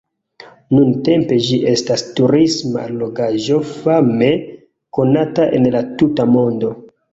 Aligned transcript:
Nuntempe 0.75 1.37
ĝi 1.47 1.59
estas 1.73 2.03
turisma 2.21 2.81
allogaĵo 2.89 3.61
fame 3.75 4.33
konata 5.01 5.49
en 5.61 5.71
la 5.79 5.85
tuta 6.03 6.31
mondo. 6.37 6.77